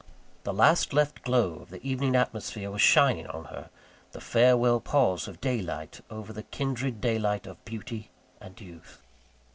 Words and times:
The 0.45 0.51
last 0.51 0.93
left 0.93 1.21
glow 1.21 1.59
of 1.59 1.69
the 1.69 1.87
evening 1.87 2.15
atmosphere 2.15 2.71
was 2.71 2.81
shining 2.81 3.27
on 3.27 3.45
her 3.45 3.69
the 4.13 4.19
farewell 4.19 4.79
pause 4.79 5.27
of 5.27 5.39
daylight 5.39 6.01
over 6.09 6.33
the 6.33 6.41
kindred 6.41 6.99
daylight 7.01 7.45
of 7.45 7.63
beauty 7.65 8.09
and 8.39 8.59
youth. 8.59 8.99